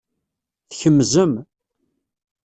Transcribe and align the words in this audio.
Tkemzem. 0.69 1.33